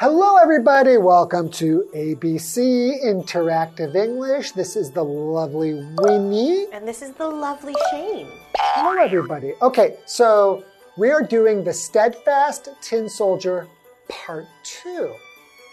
[0.00, 0.96] Hello, everybody.
[0.96, 4.52] Welcome to ABC Interactive English.
[4.52, 6.66] This is the lovely Winnie.
[6.72, 8.28] And this is the lovely Shane.
[8.56, 9.54] Hello, everybody.
[9.60, 10.62] Okay, so
[10.96, 13.66] we are doing the Steadfast Tin Soldier
[14.08, 15.12] Part 2.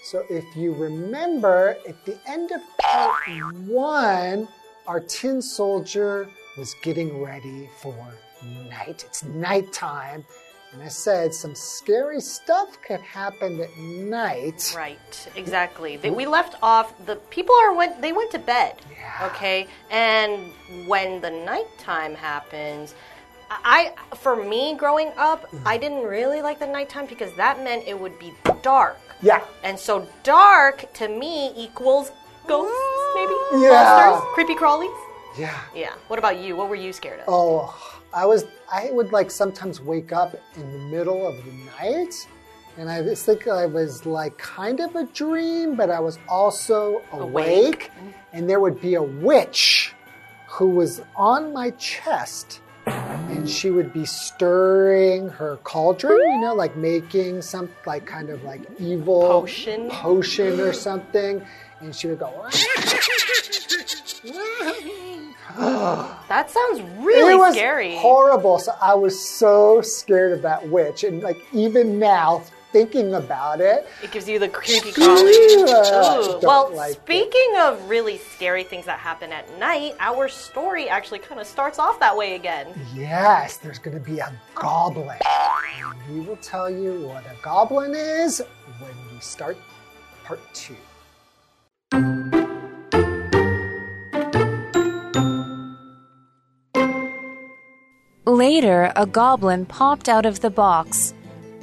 [0.05, 4.47] So if you remember, at the end of Part 1,
[4.88, 7.95] our tin soldier was getting ready for
[8.71, 9.03] night.
[9.07, 10.25] It's nighttime.
[10.75, 14.73] And I said some scary stuff could happen at night.
[14.75, 15.95] Right, exactly.
[15.95, 18.75] They, we left off the people are went they went to bed.
[18.91, 19.27] Yeah.
[19.27, 19.67] Okay?
[19.89, 20.52] And
[20.85, 22.94] when the nighttime happens,
[23.50, 25.61] I for me growing up, Mm.
[25.66, 29.00] I didn't really like the nighttime because that meant it would be dark.
[29.22, 29.45] Yeah.
[29.63, 32.11] And so dark to me equals
[32.47, 32.75] ghosts,
[33.16, 33.63] maybe?
[33.63, 33.69] Yeah.
[33.72, 34.33] Monsters?
[34.33, 34.97] Creepy crawlies?
[35.38, 35.57] Yeah.
[35.73, 35.94] Yeah.
[36.09, 36.57] What about you?
[36.57, 37.25] What were you scared of?
[37.30, 42.13] Oh, I was, I would like sometimes wake up in the middle of the night.
[42.77, 47.02] And I was think I was like kind of a dream, but I was also
[47.11, 47.91] awake.
[47.91, 48.16] Awake.
[48.31, 49.94] And there would be a witch
[50.47, 52.61] who was on my chest.
[52.85, 58.44] And she would be stirring her cauldron, you know, like making some like kind of
[58.44, 59.89] like evil Potion?
[59.89, 61.45] potion or something.
[61.81, 62.31] And she would go,
[66.28, 67.95] That sounds really it was scary.
[67.98, 68.58] horrible.
[68.59, 73.88] So I was so scared of that witch, and like even now, thinking about it,
[74.03, 76.41] It gives you the creepy crawlies.
[76.44, 77.02] Well, like it.
[77.03, 81.79] speaking of really scary things that happen at night, our story actually kind of starts
[81.79, 82.68] off that way again.
[82.94, 85.19] yes, there's going to be a goblin.
[85.79, 88.40] And we will tell you what a goblin is
[88.79, 89.58] when we start
[90.25, 90.75] part two.
[98.25, 101.13] Later, a goblin popped out of the box.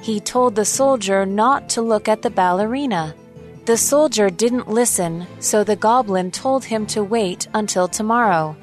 [0.00, 3.17] He told the soldier not to look at the ballerina.
[3.65, 8.56] The soldier didn't listen, so the goblin told him to wait until tomorrow.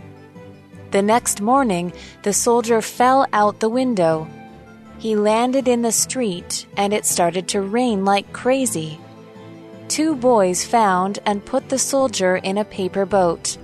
[0.91, 1.91] The next morning,
[2.23, 4.27] the soldier fell out the window.
[4.97, 8.97] He landed in the street, and it started to rain like crazy.
[9.89, 13.57] Two boys found and put the soldier in a paper boat.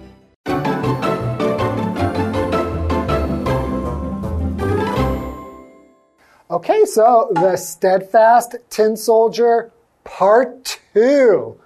[6.95, 9.69] So the steadfast tin soldier
[10.05, 11.59] part two.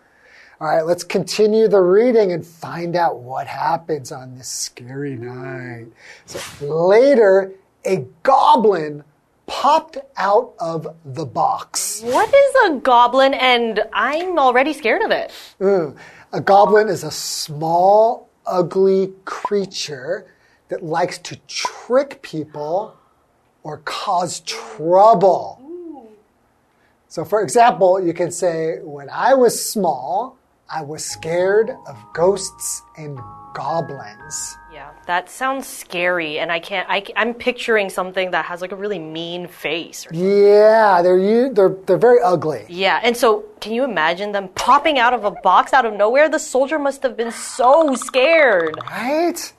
[0.59, 5.85] All right, let's continue the reading and find out what happens on this scary night.
[6.25, 7.51] So later,
[7.85, 9.03] a goblin
[9.45, 12.01] popped out of the box.
[12.01, 13.35] What is a goblin?
[13.35, 15.31] And I'm already scared of it.
[15.61, 15.95] Mm.
[16.33, 20.25] A goblin is a small, ugly creature
[20.69, 22.95] that likes to trick people
[23.63, 25.57] or cause trouble.
[27.07, 30.37] So, for example, you can say, When I was small,
[30.69, 33.17] I was scared of ghosts and
[33.55, 34.55] goblins.
[34.71, 36.87] Yeah, that sounds scary, and I can't.
[36.87, 40.05] I, am picturing something that has like a really mean face.
[40.05, 42.65] Or, Yeah, they're, they're, they're very ugly.
[42.69, 46.29] yeah, and so can you imagine them popping out of a box out of nowhere?
[46.29, 48.77] The soldier must have been so scared.
[48.83, 49.51] Right?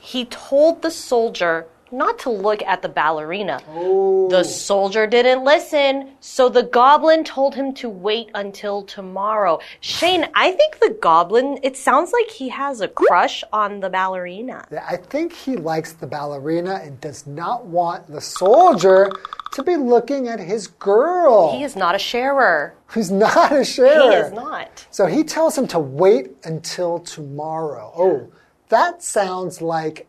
[0.00, 3.60] He told the soldier not to look at the ballerina.
[3.68, 4.28] Oh.
[4.28, 9.60] The soldier didn't listen, so the goblin told him to wait until tomorrow.
[9.80, 14.66] Shane, I think the goblin, it sounds like he has a crush on the ballerina.
[14.70, 19.10] Yeah, I think he likes the ballerina and does not want the soldier
[19.52, 21.52] to be looking at his girl.
[21.52, 22.74] He is not a sharer.
[22.92, 24.10] He's not a sharer.
[24.10, 24.86] He is not.
[24.90, 27.92] So he tells him to wait until tomorrow.
[27.96, 28.32] Oh,
[28.68, 30.06] that sounds like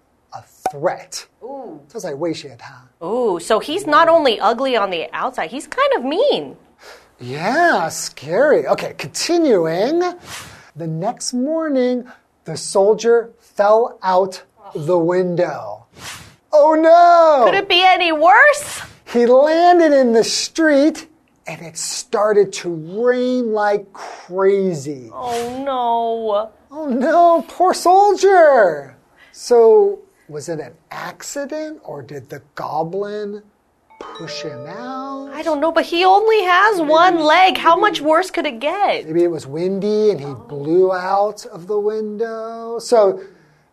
[0.71, 1.27] threat.
[1.43, 1.81] Ooh.
[1.89, 2.89] sounds like 威胁他.
[3.05, 6.57] Ooh, so he's not only ugly on the outside, he's kind of mean.
[7.21, 8.67] Yeah, scary.
[8.67, 10.01] Okay, continuing.
[10.75, 12.07] The next morning,
[12.45, 14.43] the soldier fell out
[14.75, 15.87] the window.
[16.53, 17.45] Oh no!
[17.47, 18.83] Could it be any worse?
[19.13, 21.09] He landed in the street
[21.47, 25.11] and it started to rain like crazy.
[25.13, 26.51] Oh no.
[26.71, 28.97] Oh no, poor soldier!
[29.33, 33.44] So, was it an accident or did the goblin
[34.00, 35.30] push him out?
[35.34, 37.58] I don't know, but he only has one leg.
[37.58, 39.06] How much worse could it get?
[39.06, 42.80] Maybe it was windy and he blew out of the window.
[42.80, 43.24] So,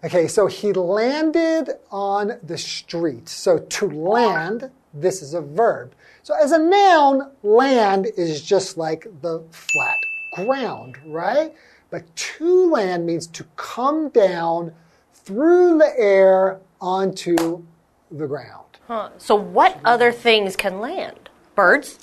[0.04, 3.28] okay, so he landed on the street.
[3.28, 5.94] So, to land, this is a verb.
[6.22, 9.98] So, as a noun, land is just like the flat
[10.34, 11.52] ground, right?
[11.90, 14.72] But to land means to come down
[15.24, 17.62] through the air onto
[18.10, 18.64] the ground.
[18.86, 19.10] Huh.
[19.18, 21.30] So, what other things can land?
[21.54, 21.98] Birds?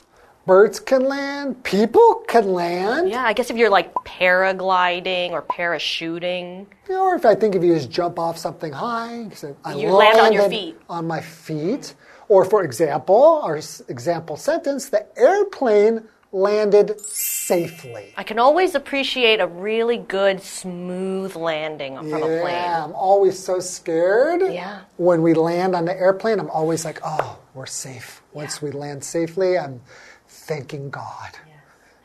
[0.48, 3.10] Birds can land, people can land.
[3.10, 6.66] Yeah, I guess if you're like paragliding or parachuting.
[6.90, 9.30] Or if I think if you just jump off something high,
[9.64, 10.78] I You land on your feet.
[10.90, 11.94] On my feet.
[12.28, 13.58] Or for example, our
[13.88, 18.14] example sentence, the airplane landed safely.
[18.16, 22.46] I can always appreciate a really good, smooth landing from a plane.
[22.46, 22.86] Yeah.
[22.86, 24.42] I'm always so scared.
[24.42, 24.82] Yeah.
[24.98, 28.22] When we land on the airplane, I'm always like, oh, we're safe.
[28.34, 29.82] Once we land safely, I'm
[30.28, 31.38] thanking God.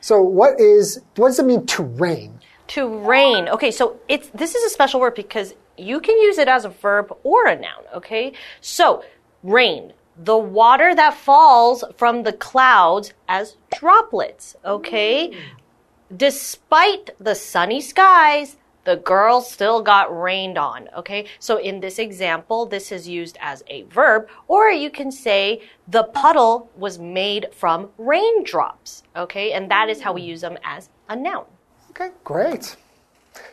[0.01, 2.39] So what is what does it mean to rain?
[2.67, 3.49] To rain.
[3.49, 6.69] Okay, so it's this is a special word because you can use it as a
[6.69, 8.33] verb or a noun, okay?
[8.61, 9.03] So,
[9.43, 9.93] rain.
[10.17, 15.29] The water that falls from the clouds as droplets, okay?
[15.29, 16.17] Mm.
[16.17, 21.27] Despite the sunny skies, the girl still got rained on, okay?
[21.39, 26.05] So in this example, this is used as a verb, or you can say the
[26.05, 29.51] puddle was made from raindrops, okay?
[29.51, 30.27] And that is how we mm.
[30.27, 31.45] use them as a noun.
[31.89, 32.77] Okay, great.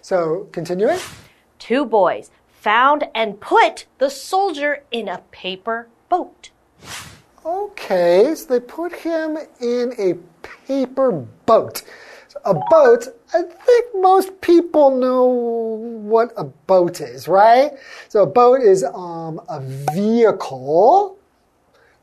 [0.00, 1.00] So continuing.
[1.58, 6.50] Two boys found and put the soldier in a paper boat.
[7.44, 10.14] Okay, so they put him in a
[10.66, 11.12] paper
[11.46, 11.82] boat.
[12.28, 17.72] So a boat, I think most people know what a boat is, right?
[18.08, 19.60] So a boat is um, a
[19.94, 21.18] vehicle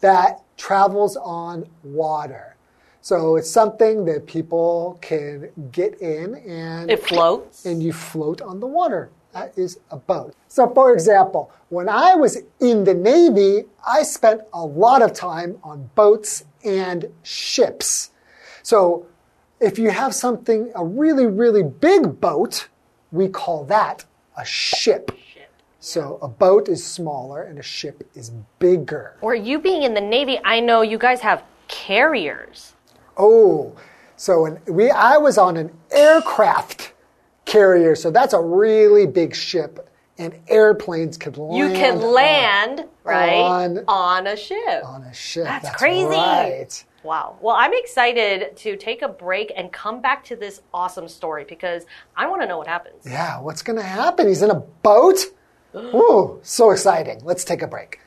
[0.01, 2.55] that travels on water.
[3.01, 7.65] So it's something that people can get in and It floats.
[7.65, 9.09] and you float on the water.
[9.33, 10.35] That is a boat.
[10.47, 15.57] So, for example, when I was in the Navy, I spent a lot of time
[15.63, 18.11] on boats and ships.
[18.61, 19.05] So,
[19.59, 22.67] if you have something, a really, really big boat,
[23.11, 24.05] we call that
[24.37, 25.11] a ship.
[25.79, 29.17] So, a boat is smaller and a ship is bigger.
[29.21, 32.73] Or you being in the Navy, I know you guys have carriers.
[33.17, 33.75] Oh,
[34.15, 36.93] so we I was on an aircraft
[37.51, 41.57] carrier, so that's a really big ship, and airplanes could land.
[41.57, 44.83] You can on- land, right, on- on a ship.
[44.85, 45.43] on a ship.
[45.43, 46.05] That's That's crazy.
[46.05, 46.83] Right.
[47.03, 47.37] Wow.
[47.41, 51.85] Well, I'm excited to take a break and come back to this awesome story because
[52.15, 53.03] I want to know what happens.
[53.05, 54.27] Yeah, what's going to happen?
[54.27, 55.17] He's in a boat.
[55.75, 57.21] Ooh, so exciting!
[57.23, 57.99] Let's take a break.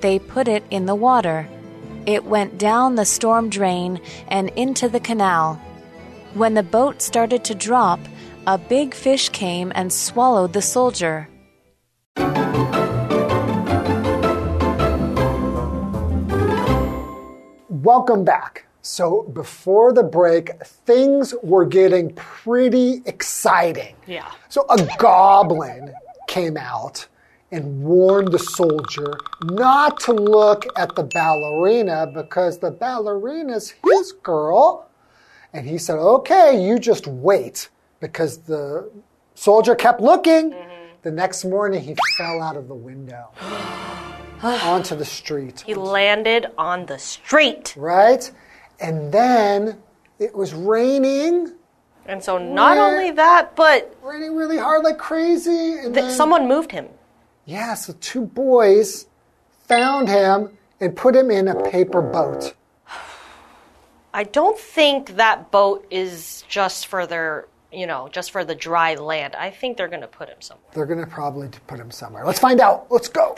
[0.00, 1.46] They put it in the water.
[2.10, 5.54] It went down the storm drain and into the canal.
[6.34, 8.00] When the boat started to drop,
[8.48, 11.28] a big fish came and swallowed the soldier.
[17.68, 18.66] Welcome back.
[18.82, 23.94] So before the break, things were getting pretty exciting.
[24.08, 24.32] Yeah.
[24.48, 25.94] So a goblin
[26.26, 27.06] came out
[27.52, 34.88] and warned the soldier not to look at the ballerina because the ballerina's his girl.
[35.52, 38.90] And he said, okay, you just wait because the
[39.34, 40.52] soldier kept looking.
[40.52, 40.66] Mm-hmm.
[41.02, 43.30] The next morning, he fell out of the window
[44.42, 45.62] onto the street.
[45.66, 47.74] He landed on the street.
[47.76, 48.30] Right?
[48.78, 49.78] And then
[50.18, 51.52] it was raining,
[52.06, 55.72] And so not Where- only that, but raining really hard like crazy.
[55.78, 56.86] And th- then, someone moved him.
[57.44, 59.06] Yeah, so two boys
[59.66, 62.54] found him and put him in a paper boat.
[64.12, 68.94] I don't think that boat is just for their, you know, just for the dry
[68.94, 69.36] land.
[69.36, 70.66] I think they're going to put him somewhere.
[70.74, 72.24] They're going to probably put him somewhere.
[72.24, 72.86] Let's find out.
[72.90, 73.36] Let's go.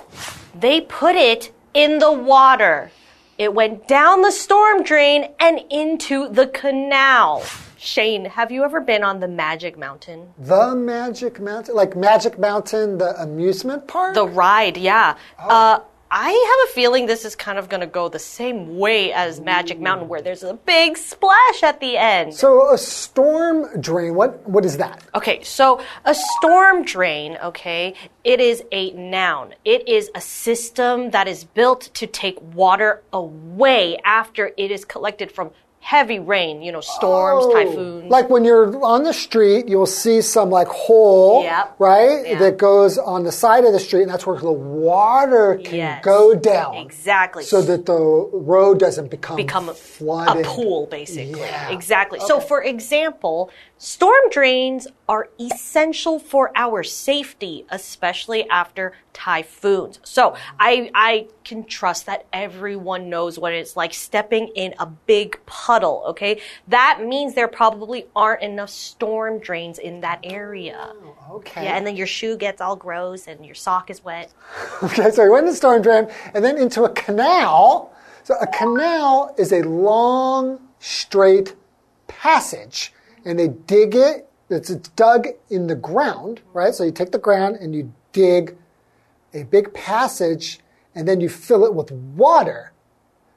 [0.54, 2.90] They put it in the water.
[3.36, 7.44] It went down the storm drain and into the canal.
[7.84, 10.28] Shane, have you ever been on the Magic Mountain?
[10.38, 14.14] The Magic Mountain, like Magic Mountain, the amusement park?
[14.14, 15.16] The ride, yeah.
[15.36, 19.12] Uh, I have a feeling this is kind of going to go the same way
[19.12, 22.34] as Magic Mountain, where there's a big splash at the end.
[22.34, 25.02] so a storm drain, what, what is that?
[25.16, 29.54] Okay, so a storm drain, okay, it is a noun.
[29.64, 35.32] It is a system that is built to take water away after it is collected
[35.32, 35.50] from
[35.82, 38.08] heavy rain, you know, storms, Oh, typhoons.
[38.08, 41.74] Like when you're on the street, you'll see some like hole, Yep.
[41.80, 42.24] right?
[42.24, 42.38] Yeah.
[42.38, 46.04] That goes on the side of the street, and that's where the water can Yes.
[46.04, 46.76] go down.
[46.76, 47.42] Exactly.
[47.42, 50.46] So that the road doesn't become, become a, flooded.
[50.46, 51.40] a pool, basically.
[51.40, 51.70] Yeah.
[51.70, 52.20] Exactly.
[52.20, 60.00] So, for example, Storm drains are essential for our safety, especially after typhoons.
[60.04, 65.38] So I, I can trust that everyone knows what it's like stepping in a big
[65.44, 66.40] puddle, okay?
[66.66, 70.94] That means there probably aren't enough storm drains in that area.
[70.94, 71.64] Oh, okay.
[71.64, 74.32] Yeah, and then your shoe gets all gross and your sock is wet.
[74.82, 77.92] Okay, so he went in the storm drain and then into a canal.
[78.24, 81.54] So a canal is a long, straight
[82.08, 82.94] passage,
[83.26, 84.31] and they dig it.
[84.52, 86.74] It's, dug in the ground, right?
[86.74, 88.56] So you take the ground and you dig
[89.34, 90.60] a big passage,
[90.94, 92.72] and then you fill it with water.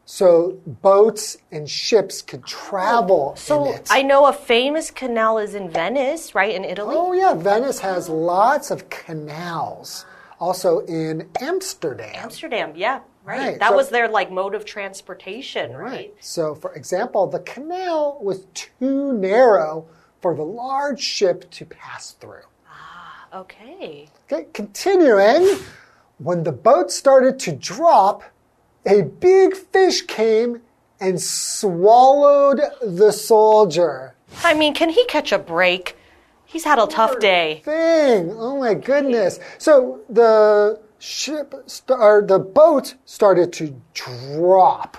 [0.05, 3.83] So boats and ships could travel oh, in So.
[3.89, 6.95] I know a famous canal is in Venice, right, in Italy?
[6.97, 10.05] Oh, yeah, Venice has lots of canals.
[10.39, 12.13] Also in Amsterdam.
[12.15, 13.39] Amsterdam, yeah, right.
[13.39, 15.91] Right, That so- was their like mode of transportation, right?
[15.91, 16.13] right?
[16.19, 19.87] So, for example, the canal was too narrow
[20.21, 22.41] for the large ship to pass through.
[22.69, 24.09] Ah, Okay.
[24.31, 25.57] Okay, continuing,
[26.17, 28.23] when the boat started to drop,
[28.85, 30.61] a big fish came
[30.99, 34.15] and swallowed the soldier.
[34.43, 35.97] I mean, can he catch a break?
[36.45, 37.61] He's had a tough day.
[37.65, 38.31] Thing.
[38.33, 39.39] Oh my goodness.
[39.57, 41.53] So the ship
[41.89, 44.97] or the boat started to drop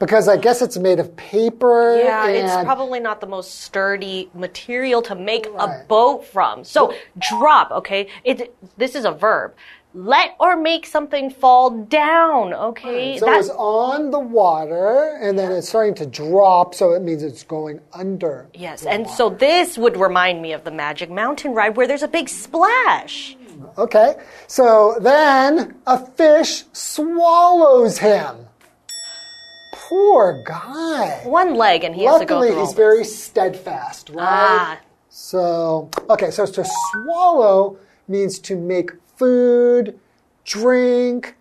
[0.00, 1.96] because I guess it's made of paper.
[1.98, 6.64] Yeah, it's probably not the most sturdy material to make a boat from.
[6.64, 8.08] So drop, okay?
[8.24, 9.54] It this is a verb.
[9.92, 13.18] Let or make something fall down, okay?
[13.18, 17.24] So it was on the water, and then it's starting to drop, so it means
[17.24, 18.48] it's going under.
[18.54, 22.08] yes, and so this would remind me of the Magic Mountain ride where there's a
[22.08, 23.36] big splash.
[23.76, 24.14] Okay,
[24.46, 28.46] so then a fish swallows him.
[29.90, 31.20] Poor guy.
[31.24, 34.18] One leg and he has to go Luckily, he's very steadfast, right?
[34.20, 39.98] Ah, So, okay, so to swallow means to make food,
[40.44, 41.34] drink,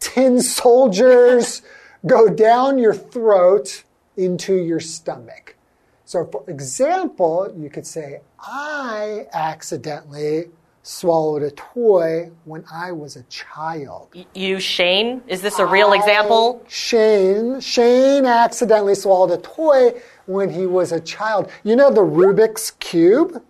[0.00, 1.62] tin soldiers
[2.06, 3.84] go down your throat
[4.18, 5.56] into your stomach.
[6.04, 10.50] So, for example, you could say, I accidentally
[10.84, 14.14] swallowed a toy when I was a child.
[14.34, 16.62] you Shane, is this a real example?
[16.68, 19.94] Shane, Shane accidentally swallowed a toy
[20.26, 21.50] when he was a child.
[21.64, 23.42] You know the Rubik's Cube?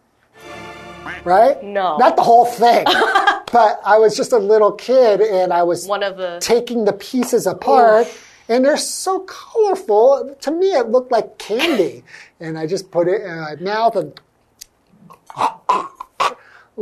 [1.25, 1.61] Right?
[1.63, 1.97] No.
[1.97, 2.85] Not the whole thing.
[3.53, 6.93] but I was just a little kid and I was One of the taking the
[6.93, 8.07] pieces apart.
[8.49, 10.37] And they're so colorful.
[10.39, 12.05] To me, it looked like candy.
[12.41, 14.21] and I just put it in my mouth and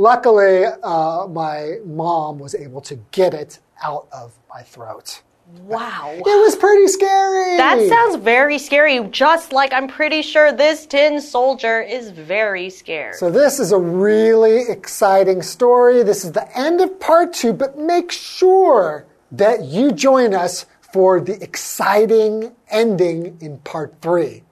[0.03, 5.23] luckily, uh, my mom was able to get it out of my throat.
[5.63, 6.15] Wow.
[6.33, 7.57] It was pretty scary.
[7.57, 13.15] That sounds very scary, just like I'm pretty sure this tin soldier is very scared.
[13.15, 16.03] So this is a really exciting story.
[16.03, 21.21] This is the end of part two, but make sure that you join us for
[21.21, 24.43] the exciting ending in part three.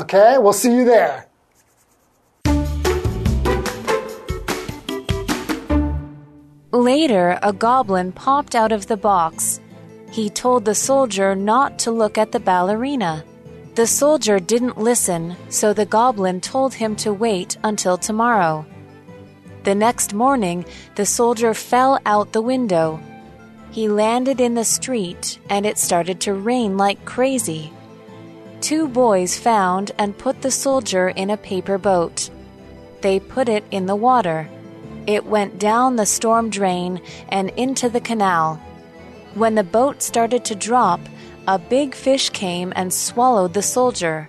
[0.00, 1.28] Okay, we'll see you there.
[6.72, 9.60] Later, a goblin popped out of the box.
[10.10, 13.24] He told the soldier not to look at the ballerina.
[13.74, 18.64] The soldier didn't listen, so the goblin told him to wait until tomorrow.
[19.64, 20.64] The next morning,
[20.94, 23.00] the soldier fell out the window.
[23.70, 27.70] He landed in the street, and it started to rain like crazy.
[28.62, 32.30] Two boys found and put the soldier in a paper boat.
[33.02, 34.48] They put it in the water.
[35.05, 38.59] It went down the storm drain and into the canal.
[39.35, 40.99] When the boat started to drop,
[41.45, 44.27] a big fish came and swallowed the soldier.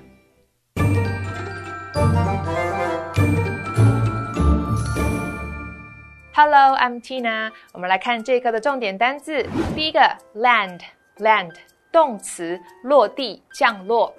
[6.33, 7.50] Hello, I'm Tina。
[7.73, 9.45] 我们来看这课的重点单字。
[9.75, 9.99] 第一个，
[10.37, 11.55] land，land，
[11.91, 14.15] 动词，落地、降落。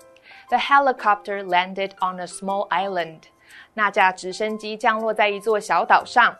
[0.49, 3.21] The helicopter landed on a small island。
[3.73, 6.35] 那架直升机降落在一座小岛上。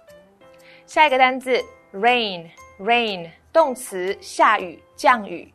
[0.85, 1.63] 下一个单字，
[1.93, 5.53] rain，rain，动词，下雨、降雨。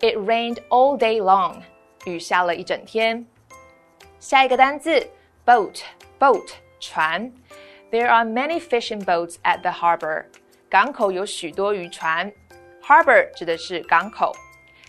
[0.00, 1.62] It rained all day long。
[2.04, 3.24] 雨下了一整天。
[4.18, 5.08] 下一个单字，
[5.46, 7.32] boat，boat，船。
[7.90, 10.24] There are many fishing boats at the harbor.
[10.68, 12.32] 港口有许多渔船。
[12.82, 14.32] Harbor 指的是港口。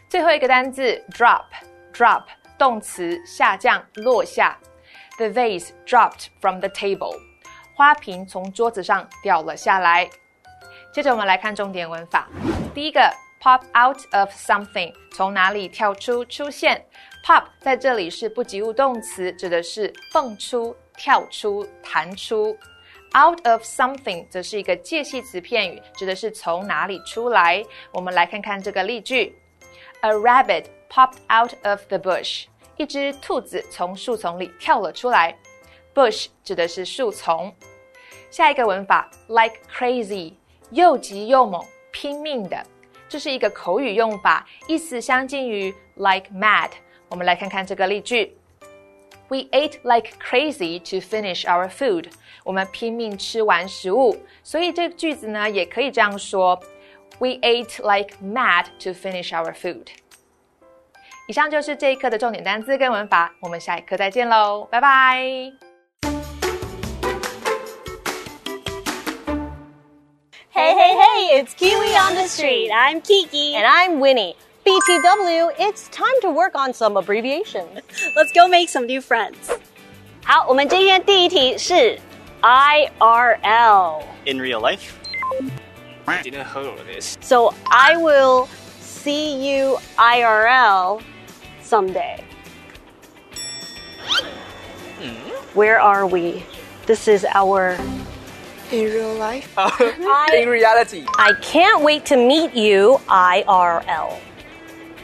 [0.09, 2.23] 最后一个单字 drop，drop
[2.57, 4.57] 动词下降、落下。
[5.17, 7.19] The vase dropped from the table.
[7.78, 10.10] 花瓶从桌子上掉了下来。
[10.92, 12.28] 接着我们来看重点文法。
[12.74, 13.00] 第一个
[13.40, 16.84] pop out of something 从哪里跳出、出现。
[17.24, 22.48] Pop 在这里是不及物动词，指的是蹦出、跳出、弹出。
[23.16, 27.64] Out of something 则是一个介系词片语，指的是从哪里出来。
[27.92, 29.38] 我们来看看这个例句
[30.00, 32.46] ：A rabbit popped out of the bush。
[32.76, 35.36] 一只兔子从树丛里跳了出来。
[35.98, 37.52] Bush 指的是树丛。
[38.30, 40.34] 下一个文法，like crazy，
[40.70, 42.64] 又急又猛，拼命的。
[43.08, 46.70] 这是一个口语用法，意思相近于 like mad。
[47.08, 48.36] 我们来看看这个例句
[49.26, 52.12] ：We ate like crazy to finish our food。
[52.44, 56.62] 我们拼命吃完食物，所以这个句子呢也可以这样说
[57.18, 59.88] ：We ate like mad to finish our food。
[61.26, 65.67] 以上就是这一课的重点单词跟文法，我们下一课再见喽，拜拜。
[71.27, 72.71] it's Kiwi on the street.
[72.71, 73.55] I'm Kiki.
[73.55, 74.35] And I'm Winnie.
[74.65, 77.81] BTW, it's time to work on some abbreviations.
[78.15, 79.51] Let's go make some new friends.
[80.23, 81.99] 好，我们今天第一题是
[82.41, 84.01] IRL.
[84.25, 84.93] In real life?
[86.05, 87.17] I didn't heard of this.
[87.21, 88.47] So I will
[88.79, 91.01] see you IRL
[91.61, 92.23] someday.
[95.53, 96.43] Where are we?
[96.85, 97.77] This is our
[98.72, 99.54] in real life?
[100.34, 101.04] In reality.
[101.18, 104.18] I can't wait to meet you IRL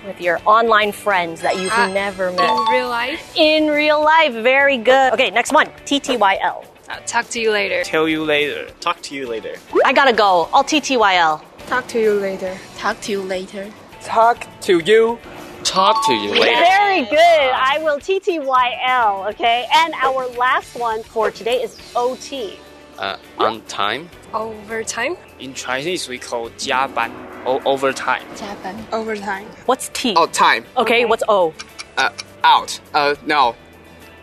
[0.06, 2.50] with your online friends that you've Uh, never met.
[2.50, 3.32] In real life?
[3.36, 5.12] In real life, very good.
[5.14, 6.64] Okay, next one TTYL.
[6.90, 7.82] I'll talk to you later.
[7.84, 8.68] Tell you later.
[8.80, 9.54] Talk to you later.
[9.84, 10.48] I gotta go.
[10.52, 11.42] I'll TTYL.
[11.66, 12.58] Talk to you later.
[12.76, 13.72] Talk to you later.
[14.02, 15.18] Talk to you.
[15.62, 16.60] Talk to you later.
[16.60, 17.50] Very good.
[17.72, 19.66] I will TTYL, okay?
[19.74, 22.58] And our last one for today is OT
[22.97, 24.09] Uh, on time.
[24.33, 25.15] Overtime?
[25.39, 27.09] In Chinese, we call 加班
[27.45, 28.23] o overtime.
[28.35, 29.45] 加班 Overtime.
[29.65, 30.13] What's T?
[30.15, 30.65] Oh, time.
[30.75, 31.53] Okay, what's O?
[31.95, 32.09] Uh,
[32.43, 32.77] out.
[32.93, 33.55] Uh, no.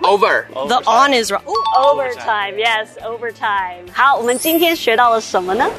[0.04, 0.46] Over.
[0.68, 1.42] The on is wrong.
[1.74, 3.86] Overtime, yes, overtime.
[3.94, 5.70] 好，我们今天学到了什么呢？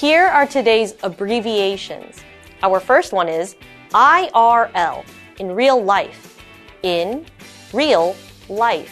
[0.00, 2.22] Here are today's abbreviations.
[2.62, 3.54] Our first one is
[3.92, 5.04] IRL,
[5.38, 6.38] in real life.
[6.82, 7.26] In
[7.74, 8.14] real
[8.48, 8.88] life.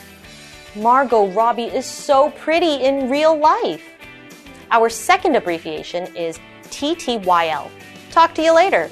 [0.75, 3.83] Margot Robbie is so pretty in real life.
[4.71, 7.69] Our second abbreviation is TTYL.
[8.09, 8.89] Talk to you later.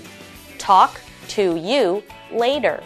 [0.59, 2.83] Talk to you later.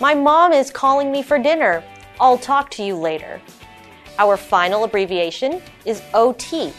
[0.00, 1.84] My mom is calling me for dinner.
[2.18, 3.42] I'll talk to you later.
[4.18, 6.72] Our final abbreviation is OT.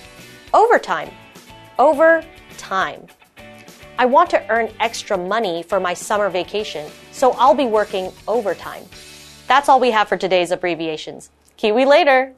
[0.52, 1.12] Overtime.
[1.78, 2.24] Over
[2.58, 3.06] time.
[4.00, 8.84] I want to earn extra money for my summer vacation, so I'll be working overtime.
[9.48, 11.30] That's all we have for today's abbreviations.
[11.58, 12.34] Kiwi later!